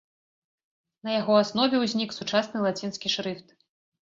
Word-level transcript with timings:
На 1.07 1.13
яго 1.15 1.33
аснове 1.41 1.83
ўзнік 1.83 2.17
сучасны 2.19 2.57
лацінскі 2.65 3.13
шрыфт. 3.19 3.47